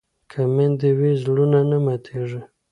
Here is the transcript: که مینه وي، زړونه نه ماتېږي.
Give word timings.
که 0.29 0.39
مینه 0.55 0.89
وي، 0.97 1.11
زړونه 1.23 1.59
نه 1.69 1.77
ماتېږي. 1.85 2.41